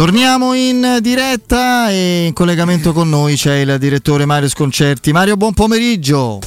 [0.00, 5.12] Torniamo in diretta e in collegamento con noi c'è il direttore Mario Sconcerti.
[5.12, 6.38] Mario, buon pomeriggio.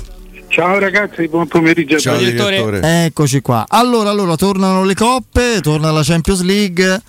[0.48, 2.00] Ciao ragazzi, buon pomeriggio.
[2.00, 2.56] Ciao direttore.
[2.58, 3.06] direttore.
[3.06, 3.66] Eccoci qua.
[3.68, 7.00] Allora, allora, tornano le coppe, torna la Champions League.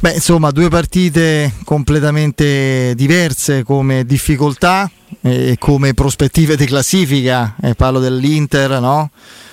[0.00, 4.90] Beh, insomma, due partite completamente diverse come difficoltà
[5.22, 7.56] e come prospettive di classifica.
[7.62, 9.10] Eh, parlo dell'Inter, no?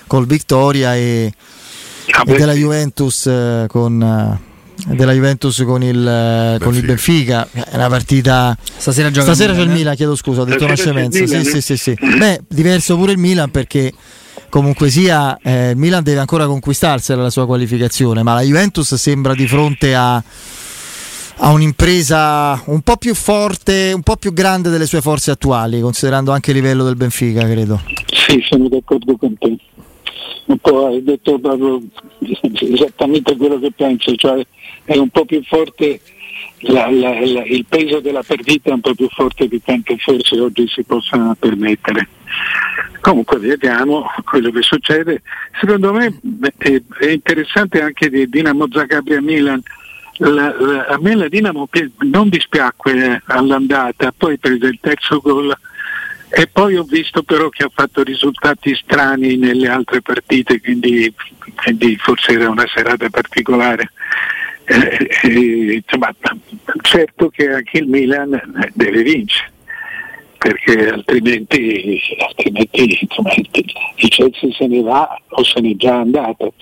[0.08, 1.32] Col Victoria e,
[2.12, 4.50] ah, e della Juventus eh, con eh,
[4.88, 6.66] della Juventus con il Benfica.
[6.66, 7.48] con il Benfica.
[7.52, 8.58] È una partita.
[8.62, 11.26] Stasera gioca Stasera c'è il Milan, chiedo scusa, ho detto una scemenza.
[11.26, 11.98] Sì, sì, sì, sì.
[12.00, 13.94] Beh, diverso pure il Milan perché
[14.50, 19.34] comunque sia eh, il Milan deve ancora conquistarsela la sua qualificazione, ma la Juventus sembra
[19.34, 25.02] di fronte a, a un'impresa un po' più forte, un po' più grande delle sue
[25.02, 27.82] forze attuali, considerando anche il livello del Benfica, credo.
[28.08, 29.58] Sì, sono d'accordo con te.
[30.46, 31.82] Un po' hai detto proprio
[32.74, 34.46] esattamente quello che penso, cioè
[34.92, 36.02] è un po' più forte,
[36.60, 40.40] la, la, la, il peso della partita è un po' più forte di quanto forse
[40.40, 42.08] oggi si possa permettere.
[43.00, 45.22] Comunque vediamo quello che succede.
[45.60, 46.20] Secondo me
[46.58, 49.62] è, è interessante anche di Dinamo Zagabria Milan.
[50.18, 51.68] La, la, a me la Dinamo
[52.00, 55.52] non dispiacque all'andata, poi prese il terzo gol
[56.34, 61.14] e poi ho visto però che ha fatto risultati strani nelle altre partite, quindi,
[61.56, 63.92] quindi forse era una serata particolare.
[64.66, 66.14] Eh, eh, insomma,
[66.82, 68.40] certo che anche il Milan
[68.74, 69.52] deve vincere
[70.42, 76.54] perché altrimenti, altrimenti insomma, il Chelsea se ne va o se n'è già andato.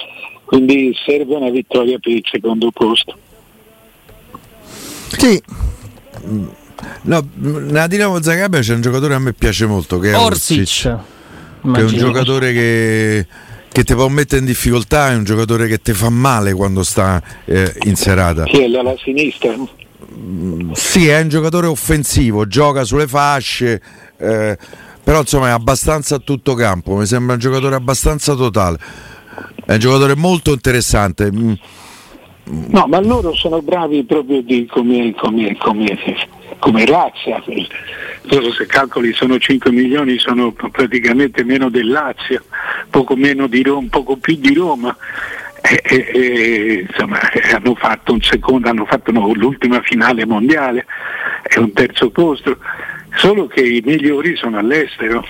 [0.43, 3.17] Quindi serve una vittoria per il secondo posto.
[5.17, 5.41] Sì.
[7.03, 10.59] No, nella Dinamo Zagabria c'è un giocatore che a me piace molto che è Orsic,
[10.59, 10.97] Orsic
[11.73, 13.27] che è un giocatore che
[13.71, 17.21] che ti può mettere in difficoltà, è un giocatore che ti fa male quando sta
[17.45, 18.43] eh, in serata.
[18.43, 19.55] Chi è dalla sinistra?
[20.17, 23.81] Mm, sì, è un giocatore offensivo, gioca sulle fasce,
[24.17, 24.57] eh,
[25.03, 28.77] però insomma è abbastanza a tutto campo, mi sembra un giocatore abbastanza totale.
[29.65, 31.31] È un giocatore molto interessante.
[31.31, 31.53] Mm.
[32.49, 35.97] No, ma loro sono bravi proprio di come, come, come,
[36.57, 37.43] come razza
[38.23, 42.43] Loro se calcoli sono 5 milioni, sono praticamente meno del Lazio,
[42.89, 44.95] poco, meno di Roma, poco più di Roma.
[45.61, 47.19] E, e, e, insomma,
[47.53, 50.87] hanno fatto un secondo, hanno fatto no, l'ultima finale mondiale
[51.43, 52.57] e un terzo posto,
[53.15, 55.23] solo che i migliori sono all'estero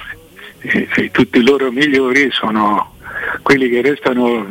[0.59, 2.93] e, tutti i loro migliori sono
[3.41, 4.47] quelli che restano,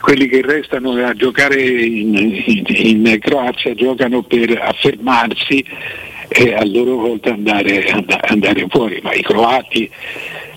[0.00, 5.64] quelli che restano a giocare in, in, in Croazia giocano per affermarsi
[6.28, 7.86] e a loro volta andare,
[8.28, 9.90] andare fuori, ma i croati,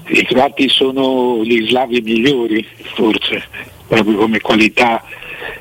[0.07, 3.43] i croati sono gli slavi migliori forse,
[3.87, 5.03] proprio come qualità.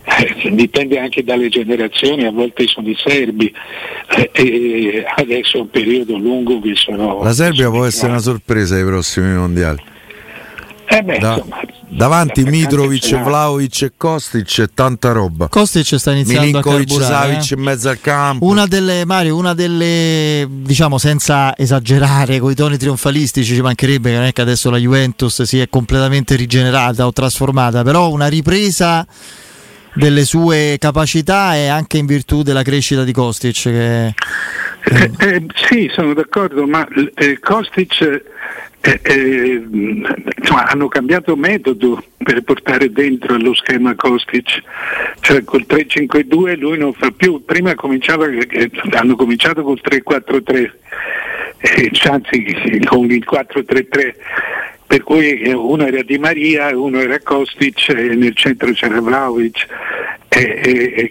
[0.04, 3.52] Eh, dipende anche dalle generazioni, a volte sono i serbi
[4.16, 7.22] eh, e adesso è un periodo lungo che sono...
[7.22, 9.78] La Serbia può essere una sorpresa ai prossimi mondiali.
[10.86, 15.48] Eh beh, da, insomma, davanti Mitrovic, Vlaovic e Kostic e tanta roba.
[15.48, 17.32] Kostic sta iniziando Milinkovic, a carburare.
[17.32, 17.54] Savic eh?
[17.54, 18.44] in mezzo al campo.
[18.46, 24.16] Una delle, Mario, una delle, diciamo senza esagerare, con i toni trionfalistici ci mancherebbe che
[24.16, 29.06] non è che adesso la Juventus si è completamente rigenerata o trasformata, però una ripresa
[29.94, 33.62] delle sue capacità e anche in virtù della crescita di Kostic.
[33.62, 34.14] Che,
[34.84, 38.00] eh, eh, sì, sono d'accordo, ma eh, Kostic
[38.82, 39.62] eh, eh,
[40.36, 44.62] insomma, hanno cambiato metodo per portare dentro lo schema Kostic,
[45.20, 50.70] cioè col 3-5-2 lui non fa più, prima eh, hanno cominciato col 3-4-3,
[51.58, 54.14] eh, anzi con il 4-3-3
[54.86, 59.68] per cui eh, uno era Di Maria, uno era Kostic e nel centro c'era Vlaovic
[60.42, 61.10] e,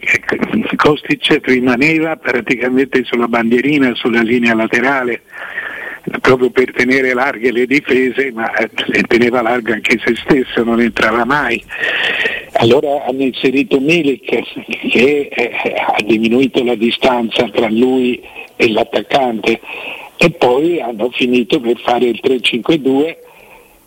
[0.75, 5.21] Kostic rimaneva praticamente sulla bandierina, sulla linea laterale
[6.21, 10.81] proprio per tenere larghe le difese, ma eh, le teneva larga anche se stesso, non
[10.81, 11.63] entrava mai.
[12.53, 18.21] Allora hanno inserito Milik che eh, ha diminuito la distanza tra lui
[18.55, 19.59] e l'attaccante
[20.17, 23.15] e poi hanno finito per fare il 3-5-2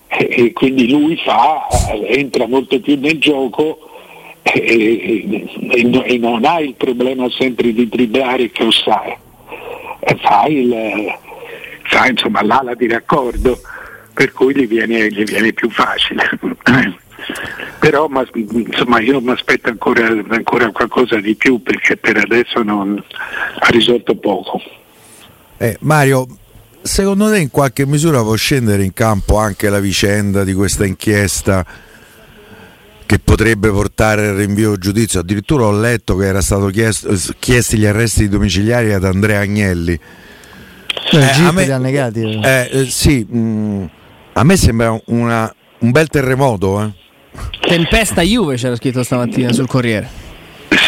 [0.09, 3.91] e quindi lui fa, eh, entra molto più nel gioco
[4.43, 9.19] e, e, e non ha il problema sempre di dribblare e crossare,
[10.21, 11.21] fa il
[11.85, 13.61] fa insomma l'ala di raccordo
[14.15, 16.29] per cui gli viene, gli viene più facile.
[17.79, 23.03] Però ma, insomma, io mi aspetto ancora, ancora, qualcosa di più perché per adesso non,
[23.59, 24.61] ha risolto poco.
[25.57, 26.27] Eh, Mario,
[26.81, 31.65] secondo te in qualche misura può scendere in campo anche la vicenda di questa inchiesta
[33.13, 35.21] che potrebbe portare al rinvio giudizio.
[35.21, 39.93] Addirittura ho letto che era stato chiesto, chiesti gli arresti domiciliari ad Andrea Agnelli.
[39.93, 42.41] Eh, eh, a me, li ha negati.
[42.43, 43.85] Eh, eh, sì, mh, mm,
[44.33, 46.83] a me sembra una, un bel terremoto.
[46.83, 46.91] Eh.
[47.69, 50.09] Tempesta Juve c'era scritto stamattina sul Corriere.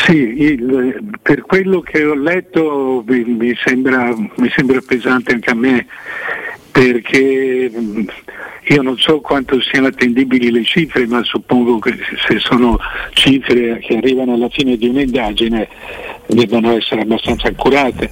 [0.06, 5.54] Sì, il, per quello che ho letto mi, mi, sembra, mi, sembra, pesante anche a
[5.54, 5.86] me
[6.74, 8.06] perché mm,
[8.70, 11.94] io non so quanto siano attendibili le cifre, ma suppongo che
[12.26, 12.76] se sono
[13.12, 15.68] cifre che arrivano alla fine di un'indagine
[16.26, 18.10] debbano essere abbastanza accurate.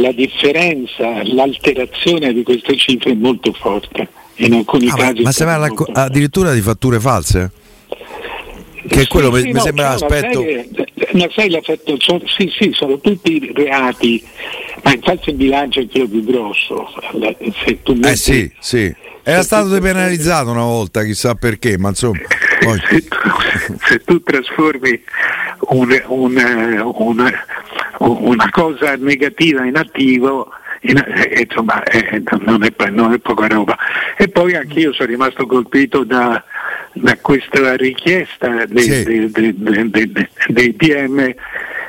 [0.00, 4.08] La differenza, l'alterazione di queste cifre è molto forte.
[4.36, 5.22] In alcuni ah, casi.
[5.22, 7.50] Ma, se va addirittura di fatture false?
[8.86, 10.44] Che è quello sì, mi, no, sembra l'aspetto.
[11.12, 11.96] Ma sai l'effetto?
[12.26, 14.22] Sì, sì, sono tutti reati,
[14.82, 16.88] ma il falso in bilancio è quello più grosso.
[17.64, 18.94] Se tu metti, eh sì, sì.
[19.26, 22.20] Era stato depenalizzato una volta, chissà perché, ma insomma.
[22.60, 22.78] Poi...
[22.88, 23.16] Se, tu,
[23.86, 25.02] se, tu, trasformi
[25.68, 27.32] un, un, un,
[27.98, 30.50] una cosa negativa in attivo,
[30.80, 33.78] eh, insomma, eh, non, è, non, è, poca roba.
[34.18, 36.44] E poi anch'io sono rimasto colpito da,
[36.94, 39.02] da questa richiesta dei, sì.
[39.30, 39.54] dei,
[39.90, 41.34] dei, dei PM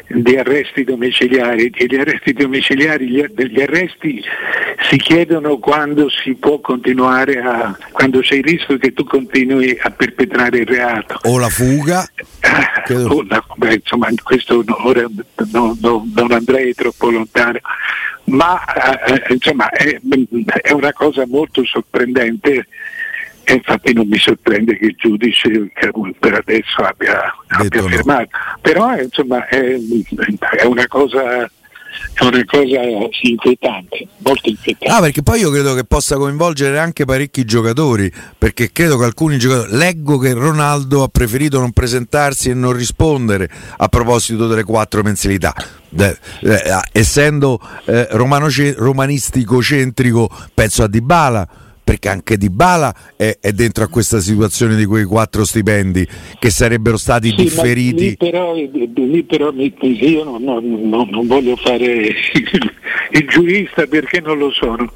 [0.07, 1.71] di arresti domiciliari.
[1.75, 4.23] Gli arresti domiciliari, gli, gli, arresti
[4.89, 9.89] si chiedono quando si può continuare a, quando c'è il rischio che tu continui a
[9.91, 11.19] perpetrare il reato.
[11.23, 12.07] O la fuga.
[12.89, 15.05] o la, beh, insomma, questo ora
[15.51, 17.59] no, no, non andrei troppo lontano,
[18.25, 18.63] ma
[19.05, 19.99] eh, insomma è,
[20.61, 22.67] è una cosa molto sorprendente
[23.45, 25.71] e infatti non mi sorprende che il giudice
[26.19, 28.29] per adesso abbia, abbia fermato.
[28.61, 29.77] Però eh, insomma è,
[30.57, 31.49] è, una cosa
[32.13, 32.63] è una cosa
[33.21, 34.93] inquietante, molto inquietante.
[34.93, 39.37] Ah, perché poi io credo che possa coinvolgere anche parecchi giocatori, perché credo che alcuni
[39.37, 39.77] giocatori.
[39.77, 43.47] Leggo che Ronaldo ha preferito non presentarsi e non rispondere
[43.77, 45.53] a proposito delle quattro mensilità.
[45.97, 46.61] Eh, eh,
[46.91, 51.47] essendo eh, romanistico centrico, penso a Dybala
[51.85, 56.05] perché anche Di Bala è, è, dentro a questa situazione di quei quattro stipendi
[56.39, 58.09] che sarebbero stati sì, differiti.
[58.09, 61.85] Lì però, lì però, io non, non, non, voglio fare
[63.11, 64.91] il giurista perché non lo sono,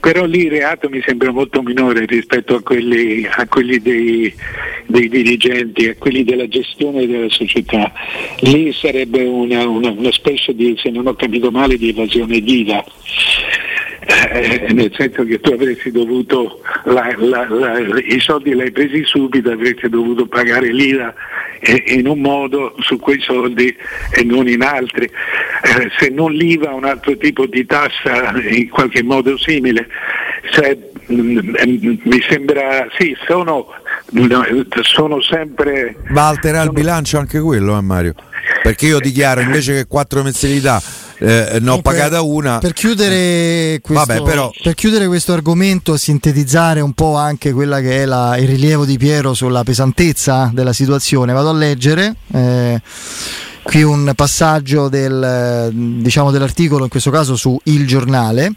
[0.00, 4.34] però lì il reato mi sembra molto minore rispetto a quelli, a quelli dei,
[4.86, 7.92] dei, dirigenti, a quelli della gestione della società.
[8.38, 12.82] Lì sarebbe una, una, una specie di, se non ho capito male, di evasione d'IVA
[14.32, 16.29] eh, nel senso che tu avresti dovuto,
[16.84, 21.12] la, la, la, i soldi li hai presi subito, avresti dovuto pagare l'IVA
[21.86, 23.74] in un modo su quei soldi
[24.12, 25.04] e non in altri.
[25.04, 29.86] Eh, se non l'IVA un altro tipo di tassa in qualche modo simile.
[30.52, 30.76] Cioè,
[31.12, 33.66] mm, mm, mi sembra, sì, sono,
[34.82, 35.96] sono sempre...
[36.10, 36.76] Va a alterare sono...
[36.76, 38.14] il bilancio anche quello, eh, Mario?
[38.62, 40.80] Perché io dichiaro invece che quattro mensilità
[41.22, 42.58] eh, ne ho pagata una.
[42.58, 44.50] Per chiudere, questo, Vabbè, però...
[44.62, 48.96] per chiudere questo argomento, sintetizzare un po' anche quella che è la, il rilievo di
[48.96, 52.14] Piero sulla pesantezza della situazione, vado a leggere.
[52.32, 52.80] Eh,
[53.62, 58.52] qui un passaggio del, diciamo, dell'articolo, in questo caso su Il Giornale.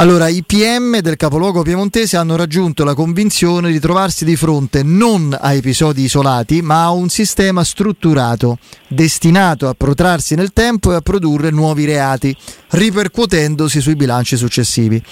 [0.00, 5.36] Allora, i PM del capoluogo piemontese hanno raggiunto la convinzione di trovarsi di fronte non
[5.38, 8.56] a episodi isolati, ma a un sistema strutturato,
[8.88, 12.34] destinato a protrarsi nel tempo e a produrre nuovi reati,
[12.70, 15.02] ripercuotendosi sui bilanci successivi.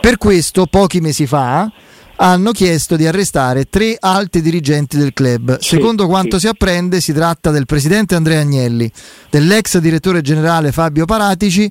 [0.00, 1.70] Per questo, pochi mesi fa,
[2.16, 5.60] hanno chiesto di arrestare tre alti dirigenti del club.
[5.60, 8.90] Secondo quanto si apprende, si tratta del presidente Andrea Agnelli,
[9.30, 11.70] dell'ex direttore generale Fabio Paratici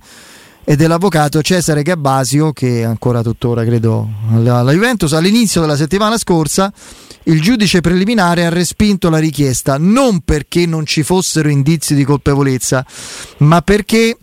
[0.71, 5.11] e dell'avvocato Cesare Gabbasio che ancora tuttora credo alla Juventus.
[5.11, 6.71] All'inizio della settimana scorsa
[7.23, 12.85] il giudice preliminare ha respinto la richiesta non perché non ci fossero indizi di colpevolezza
[13.39, 14.17] ma perché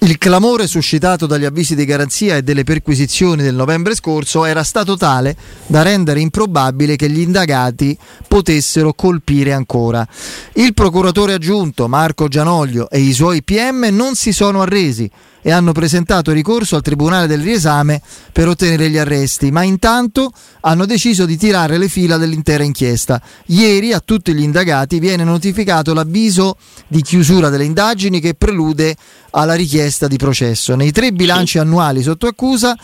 [0.00, 4.96] il clamore suscitato dagli avvisi di garanzia e delle perquisizioni del novembre scorso era stato
[4.96, 5.36] tale
[5.66, 7.96] da rendere improbabile che gli indagati
[8.28, 10.06] potessero colpire ancora.
[10.54, 15.10] Il procuratore aggiunto Marco Gianoglio e i suoi PM non si sono arresi
[15.46, 18.00] e hanno presentato ricorso al Tribunale del riesame
[18.32, 23.20] per ottenere gli arresti, ma intanto hanno deciso di tirare le fila dell'intera inchiesta.
[23.46, 26.56] Ieri a tutti gli indagati viene notificato l'avviso
[26.88, 28.96] di chiusura delle indagini che prelude
[29.34, 30.74] alla richiesta di processo.
[30.76, 32.76] Nei tre bilanci annuali sotto accusa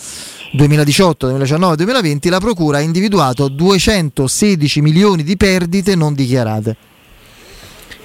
[0.52, 6.76] 2018, 2019 e 2020 la Procura ha individuato 216 milioni di perdite non dichiarate.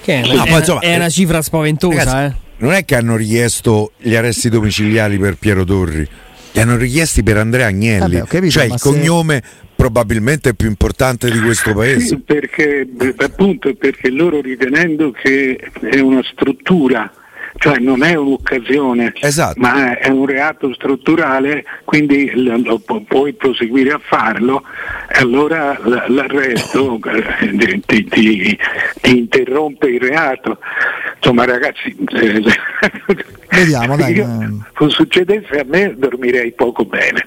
[0.02, 2.40] Che è, no, è, insomma, è una cifra spaventosa, ragazzi, eh?
[2.58, 6.08] non è che hanno richiesto gli arresti domiciliari per Piero Torri,
[6.52, 8.14] li hanno richiesti per Andrea Agnelli.
[8.14, 8.88] Vabbè, capito, cioè il se...
[8.88, 9.42] cognome
[9.74, 12.06] probabilmente più importante di questo paese.
[12.06, 17.12] Sì, perché appunto perché loro ritenendo che è una struttura
[17.58, 19.60] cioè non è un'occasione, esatto.
[19.60, 24.62] ma è un reato strutturale, quindi lo, puoi proseguire a farlo,
[25.08, 28.58] e allora l'arresto eh, ti, ti,
[29.00, 30.58] ti, interrompe il reato.
[31.16, 31.96] Insomma ragazzi,
[33.48, 34.14] Vediamo, dai.
[34.16, 37.24] se succedesse a me dormirei poco bene.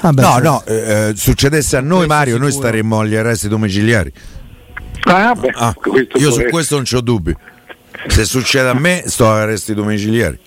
[0.00, 4.12] Ah beh, no, no, eh, eh succedesse a noi Mario, noi staremmo agli arresti domiciliari.
[5.04, 5.74] Ah, beh, ah,
[6.14, 7.34] io su questo non ho dubbi.
[8.08, 10.38] Se succede a me, sto a arresti domiciliari.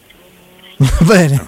[1.02, 1.44] Bene,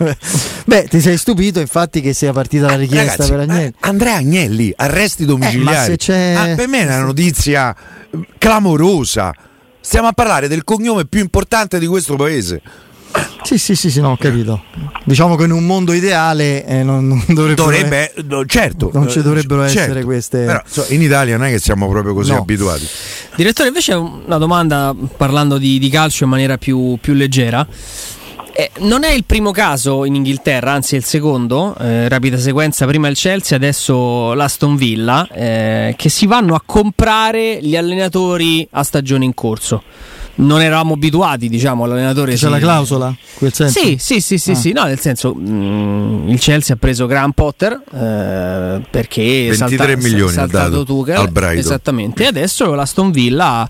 [0.66, 3.68] beh, ti sei stupito infatti che sia partita la richiesta Ragazzi, per Agnelli.
[3.68, 5.96] Eh, Andrea Agnelli, arresti domiciliari.
[6.08, 7.76] Eh, ah, per me è una notizia
[8.40, 9.32] clamorosa.
[9.80, 12.62] Stiamo a parlare del cognome più importante di questo paese.
[13.42, 14.64] Sì, sì, sì, sì, no, ho capito.
[15.04, 19.64] Diciamo che in un mondo ideale eh, non, non dovrebbe, no, certo, non ci dovrebbero
[19.64, 19.80] certo.
[19.80, 20.44] essere queste.
[20.44, 22.40] Però so, in Italia non è che siamo proprio così no.
[22.40, 22.88] abituati.
[23.36, 27.66] Direttore, invece una domanda parlando di, di calcio in maniera più, più leggera.
[28.52, 32.86] Eh, non è il primo caso in Inghilterra, anzi è il secondo, eh, rapida sequenza,
[32.86, 38.84] prima il Chelsea, adesso l'Aston Villa, eh, che si vanno a comprare gli allenatori a
[38.84, 39.82] stagione in corso
[40.40, 42.32] non eravamo abituati, diciamo, all'allenatore.
[42.32, 42.50] C'è sì.
[42.50, 43.16] la clausola?
[43.36, 43.80] Quel senso?
[43.80, 44.56] Sì, sì, sì, sì, ah.
[44.56, 49.56] sì, no, nel senso mh, mm, il Chelsea ha preso Graham Potter eh, perché 23
[49.56, 51.58] salta, milioni ha dato Tuchel, al Brighton.
[51.58, 53.70] Esattamente, e adesso l'Aston Villa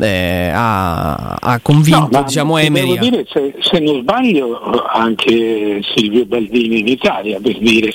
[0.00, 2.98] eh, ha, ha, convinto no, diciamo, Emery.
[2.98, 4.60] Devo dire, se, se, non sbaglio,
[4.92, 7.90] anche Silvio Baldini in Italia, per dire,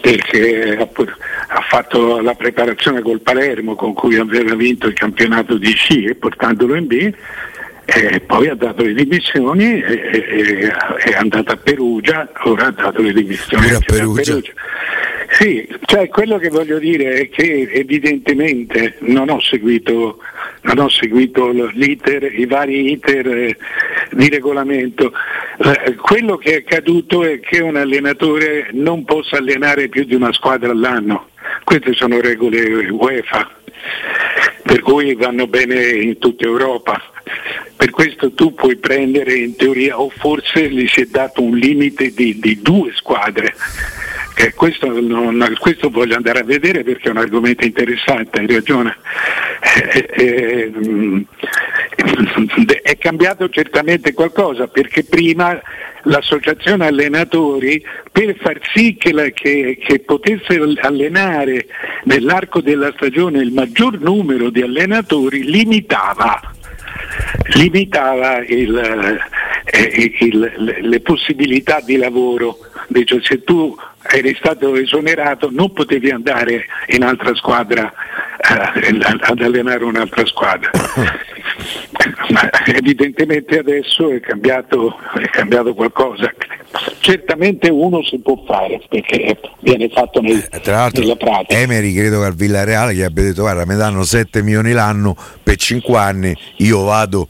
[0.00, 0.88] perché ha,
[1.48, 6.14] ha, fatto la preparazione col Palermo con cui aveva vinto il campionato di sci e
[6.14, 7.12] portandolo in B.
[7.90, 10.72] E poi ha dato le dimissioni e, e,
[11.04, 14.20] è andato a Perugia, ora ha dato le dimissioni a Perugia.
[14.20, 14.52] a Perugia.
[15.38, 20.18] Sì, cioè quello che voglio dire è che evidentemente non ho seguito
[20.62, 23.56] non ho seguito i vari iter eh,
[24.10, 25.12] di regolamento.
[25.58, 30.32] Eh, quello che è accaduto è che un allenatore non possa allenare più di una
[30.32, 31.28] squadra all'anno.
[31.62, 33.48] Queste sono regole UEFA,
[34.64, 37.00] per cui vanno bene in tutta Europa.
[37.76, 42.12] Per questo tu puoi prendere in teoria, o forse gli si è dato un limite
[42.12, 43.54] di, di due squadre
[44.38, 48.96] eh, questo, non, questo, voglio andare a vedere perché è un argomento interessante, hai ragione.
[49.92, 51.20] Eh, eh, mm,
[52.82, 55.60] è cambiato certamente qualcosa perché prima
[56.02, 61.66] l'associazione allenatori per far sì che, la, che, che, potesse allenare
[62.04, 66.40] nell'arco della stagione il maggior numero di allenatori limitava,
[67.54, 69.18] limitava il,
[69.70, 72.58] eh, il, le possibilità di lavoro.
[72.88, 73.76] Dice, se tu
[74.10, 77.92] eri stato esonerato non potevi andare in altra squadra
[78.38, 80.70] eh, ad allenare un'altra squadra.
[82.30, 86.32] Ma evidentemente adesso è cambiato, è cambiato, qualcosa.
[87.00, 91.58] Certamente uno si può fare perché viene fatto nel, eh, Tra l'altro, nella pratica.
[91.58, 95.56] Emery credo che al Villareale gli abbia detto guarda mi danno 7 milioni l'anno per
[95.56, 97.26] 5 anni, io vado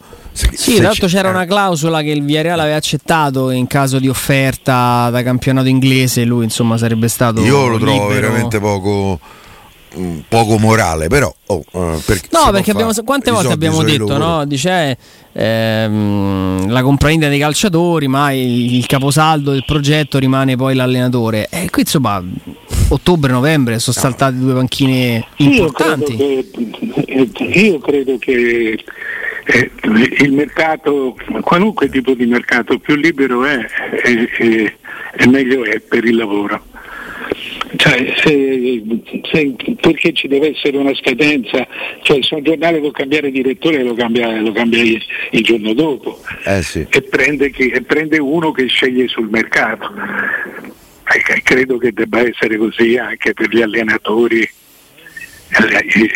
[0.53, 5.11] sì, tra l'altro c'era una clausola che il Villarreal aveva accettato in caso di offerta
[5.11, 7.43] da campionato inglese, lui insomma sarebbe stato.
[7.43, 8.15] Io lo trovo libero.
[8.15, 9.19] veramente poco
[9.99, 14.45] mm, poco morale, però oh, uh, perché no, perché abbiamo, quante volte abbiamo detto, no?
[14.45, 14.97] Dice
[15.33, 21.49] ehm, la compravendita dei calciatori, ma il, il, caposaldo del progetto rimane poi l'allenatore.
[21.51, 22.23] E qui insomma,
[22.89, 26.15] ottobre-novembre sono saltate due panchine importanti.
[26.15, 28.79] Io credo che, io credo che
[29.51, 29.71] eh,
[30.21, 33.59] il mercato, qualunque tipo di mercato più libero è,
[34.05, 34.77] e,
[35.17, 36.63] e meglio è per il lavoro.
[37.77, 38.83] Cioè, se,
[39.31, 41.67] se, perché ci deve essere una scadenza?
[42.03, 46.21] Cioè, se un giornale può cambiare direttore lo cambia, lo cambia il, il, giorno dopo
[46.45, 46.87] eh sì.
[46.89, 49.91] e, prende chi, e, prende uno che sceglie sul mercato.
[51.05, 54.49] E, credo che debba essere così anche per gli allenatori
[55.51, 56.11] i,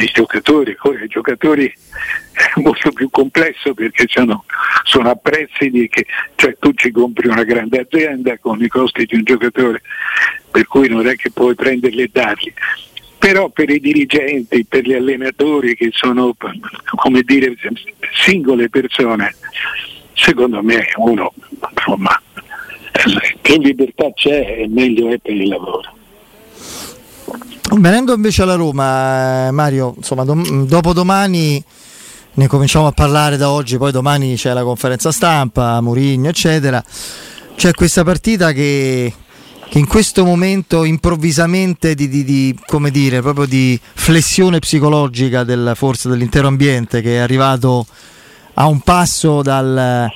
[0.00, 4.44] i, giocatori, i giocatori è molto più complesso perché sono,
[4.84, 9.06] sono a prezzi di che, cioè tu ci compri una grande azienda con i costi
[9.06, 9.82] di un giocatore,
[10.50, 12.52] per cui non è che puoi prenderli e darli.
[13.18, 16.36] Però per i dirigenti, per gli allenatori che sono
[16.96, 17.54] come dire
[18.12, 19.34] singole persone,
[20.12, 21.32] secondo me uno
[21.74, 22.20] insomma
[23.40, 25.93] più libertà c'è e meglio è per il lavoro.
[27.76, 31.62] Venendo invece alla Roma, eh, Mario, insomma, dom- dopo domani
[32.34, 36.82] ne cominciamo a parlare da oggi, poi domani c'è la conferenza stampa, Murigno, eccetera.
[37.56, 39.12] C'è questa partita che
[39.74, 45.72] che in questo momento improvvisamente di, di, di, come dire, proprio di flessione psicologica del,
[45.74, 47.84] forse dell'intero ambiente che è arrivato
[48.54, 50.08] a un passo dal,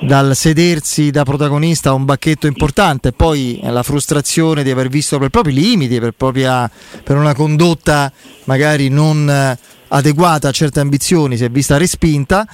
[0.00, 5.30] dal sedersi da protagonista a un bacchetto importante, poi la frustrazione di aver visto per
[5.30, 6.70] propri limiti, per, propria,
[7.02, 8.12] per una condotta
[8.44, 9.56] magari non
[9.88, 12.46] adeguata a certe ambizioni, si è vista respinta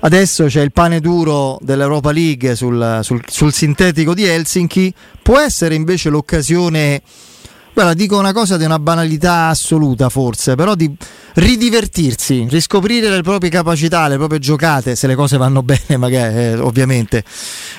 [0.00, 4.94] Adesso c'è il pane duro dell'Europa League sul, sul, sul sintetico di Helsinki.
[5.20, 7.02] Può essere invece l'occasione
[7.78, 10.92] Guarda, dico una cosa di una banalità assoluta forse, però di
[11.34, 16.58] ridivertirsi, riscoprire le proprie capacità, le proprie giocate, se le cose vanno bene magari, eh,
[16.58, 17.22] ovviamente,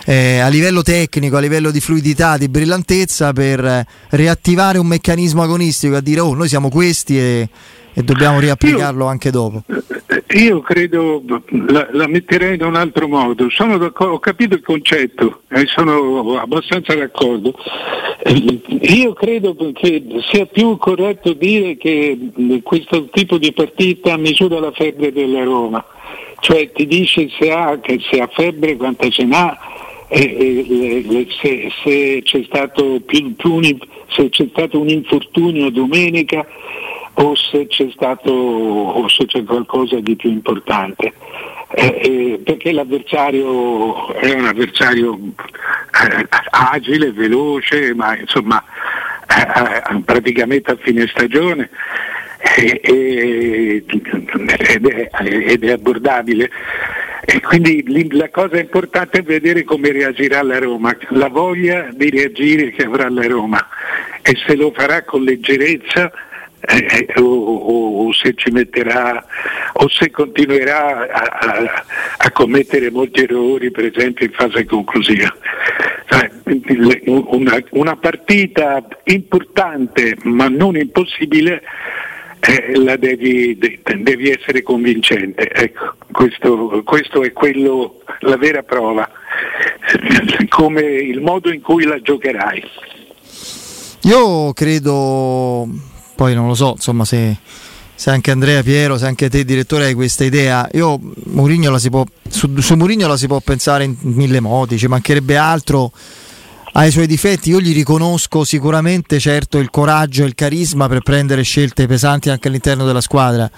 [0.06, 5.98] eh, a livello tecnico, a livello di fluidità, di brillantezza, per riattivare un meccanismo agonistico,
[5.98, 7.50] a dire oh noi siamo questi e
[7.94, 9.64] e dobbiamo riapplicarlo io, anche dopo.
[10.36, 11.24] Io credo,
[11.68, 17.54] la, la, metterei in un altro modo, ho capito il concetto e sono abbastanza d'accordo.
[18.82, 22.18] Io credo che sia più corretto dire che
[22.64, 25.84] questo tipo di partita misura la febbre della Roma,
[26.42, 29.58] cioè ti dice se ha, se ha febbre, quanta ce n'ha,
[30.10, 33.62] e, se, se, c'è stato più, più,
[34.08, 36.46] se c'è stato un infortunio domenica
[37.22, 41.14] o se c'è stato o se c'è qualcosa di più importante.
[41.72, 48.64] Eh, eh, perché l'avversario è un avversario eh, agile, veloce, ma insomma
[49.28, 51.70] eh, eh, praticamente a fine stagione
[52.56, 53.84] ed
[54.88, 56.50] è, ed è abbordabile.
[57.26, 62.72] E quindi la cosa importante è vedere come reagirà la Roma, la voglia di reagire
[62.72, 63.68] che avrà la Roma
[64.24, 66.12] e se lo farà con leggerezza
[66.62, 69.26] eh, o, o, o, se ci metterà
[69.74, 71.86] o se continuerà a, a,
[72.18, 75.34] a, commettere molti errori per esempio in fase conclusiva.
[77.06, 81.62] Una, una partita importante ma non impossibile
[82.40, 85.50] eh, la devi, devi, essere convincente.
[85.52, 89.10] Ecco, questo, questo, è quello, la vera prova,
[90.50, 92.64] come il modo in cui la giocherai.
[94.04, 95.68] Io credo
[96.20, 97.38] poi non lo so, insomma, se,
[97.96, 101.90] se anche Andrea Piero, se anche te direttore hai questa idea, io Murigno la si
[101.90, 105.94] può, su, su Murigno la si può pensare in mille modi, ci mancherebbe altro
[106.74, 111.04] ha i suoi difetti, io gli riconosco sicuramente certo il coraggio e il carisma per
[111.04, 113.50] prendere scelte pesanti anche all'interno della squadra.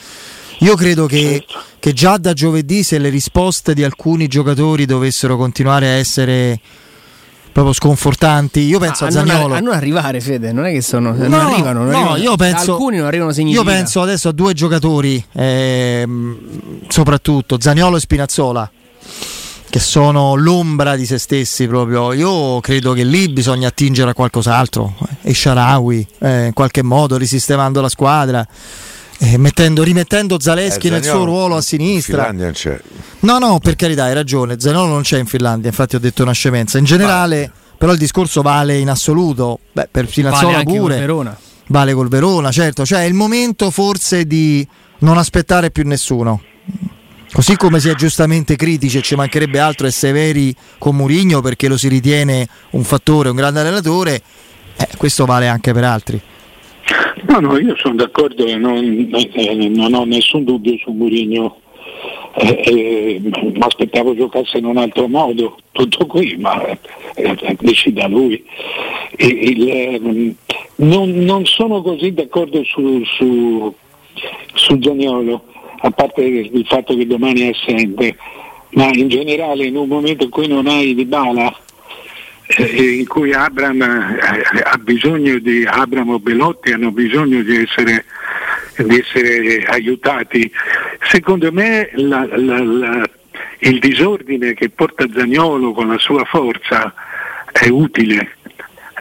[0.60, 1.44] Io credo che,
[1.80, 6.60] che, già da giovedì se le risposte di alcuni giocatori dovessero continuare a essere
[7.52, 8.62] proprio sconfortanti.
[8.62, 9.56] Io penso ah, a Zagnolo.
[9.56, 11.12] A non arrivare, Fede, non è che sono.
[11.12, 11.84] No, non arrivano.
[11.84, 12.18] Non no, arrivano.
[12.18, 12.72] io penso.
[12.74, 13.32] Alcuni non arrivano.
[13.32, 16.38] Io penso adesso a due giocatori, ehm,
[16.88, 18.72] soprattutto Zagnolo e Spinazzola.
[19.70, 22.12] Che sono l'ombra di se stessi proprio.
[22.12, 24.96] Io credo che lì bisogna attingere a qualcos'altro.
[25.22, 28.46] E Sharawi, eh, in qualche modo risistemando la squadra.
[29.24, 32.24] Eh, mettendo, rimettendo Zaleschi eh, nel suo ruolo a sinistra.
[32.24, 32.82] In Finlandia c'è.
[33.20, 34.60] No, no, per carità, hai ragione.
[34.60, 36.80] Zanolo non c'è in Finlandia, infatti ho detto una scemenza.
[36.80, 37.52] In generale, vale.
[37.78, 39.60] però il discorso vale in assoluto.
[39.74, 40.80] Beh, per Finazzola vale pure.
[40.80, 41.38] Col Verona.
[41.68, 42.84] Vale col Verona, certo.
[42.84, 44.68] Cioè è il momento forse di
[45.00, 46.42] non aspettare più nessuno.
[47.32, 51.68] Così come si è giustamente critici e ci mancherebbe altro e severi con Murigno perché
[51.68, 54.22] lo si ritiene un fattore, un grande allenatore,
[54.76, 56.22] eh, questo vale anche per altri.
[57.28, 61.58] No, no, io sono d'accordo e non, eh, non ho nessun dubbio su Mourinho.
[62.34, 66.66] Eh, eh, mi aspettavo giocasse in un altro modo, tutto qui, ma
[67.16, 68.44] eh, decida lui.
[69.18, 70.36] Il, ehm,
[70.78, 73.74] non, non, sono così d'accordo su, su,
[74.54, 75.44] su Zaniolo,
[75.82, 78.16] a parte il fatto che domani è assente,
[78.72, 81.54] ma in generale in un momento in cui non hai di bala
[82.58, 88.06] eh, in cui Abram eh, ha bisogno di Abram o Belotti hanno bisogno di essere,
[88.78, 90.52] di essere aiutati.
[91.10, 93.10] Secondo me la, la, la,
[93.60, 96.94] il disordine che porta Zagnolo con la sua forza
[97.52, 98.36] è utile.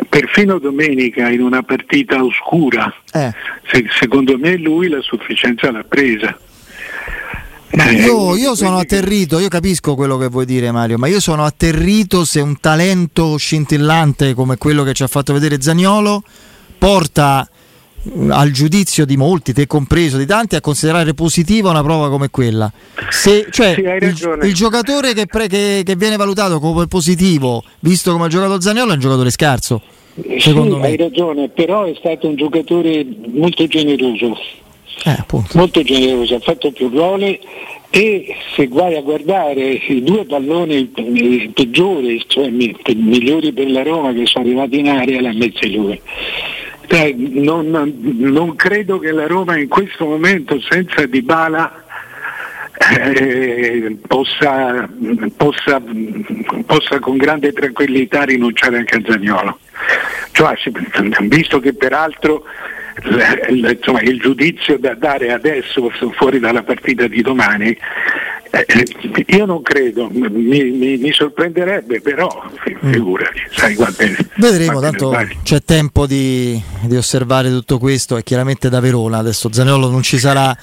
[0.08, 3.32] Perfino domenica in una partita oscura, eh.
[3.66, 6.38] se, secondo me lui la sufficienza l'ha presa.
[7.72, 11.44] Eh, io, io, sono atterrito, io capisco quello che vuoi dire Mario, ma io sono
[11.44, 16.24] atterrito se un talento scintillante come quello che ci ha fatto vedere Zagnolo
[16.76, 17.48] porta
[18.08, 22.28] mm, al giudizio di molti, te compreso, di tanti, a considerare positiva una prova come
[22.28, 22.72] quella.
[23.08, 28.10] Se, cioè, sì, il, il, giocatore che, pre, che, che, viene valutato come positivo, visto
[28.10, 29.80] come ha giocato Zagnolo, è un giocatore scarso.
[30.38, 30.86] Secondo sì, me.
[30.88, 34.36] hai ragione, però è stato un giocatore molto generoso.
[35.04, 37.40] Eh, molto generoso, ha fatto più ruoli
[37.88, 40.92] e se vai a guardare i due palloni
[41.52, 46.00] peggiori, cioè migliori per la Roma che sono arrivati in aria, l'ha messi lui.
[46.86, 47.70] Cioè, non,
[48.02, 51.84] non, credo che la Roma in questo momento senza Dybala
[53.12, 54.88] eh, possa,
[55.36, 55.82] possa,
[56.66, 59.58] possa, con grande tranquillità rinunciare anche a Zagnolo.
[60.32, 60.54] Cioè,
[61.22, 62.44] visto che peraltro
[63.48, 67.76] insomma, il giudizio da dare adesso fuori dalla partita di domani
[68.50, 72.28] eh, io non credo, mi, mi, mi sorprenderebbe, però
[72.84, 72.92] mm.
[72.92, 78.80] figurati, sai quante, Vedremo, tanto c'è tempo di, di, osservare tutto questo e chiaramente da
[78.80, 80.56] Verona, adesso Zaniolo non ci sarà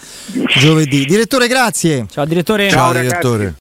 [0.57, 1.05] giovedì.
[1.05, 2.05] Direttore, grazie.
[2.09, 2.69] Ciao direttore.
[2.69, 3.53] Ciao, Ciao direttore.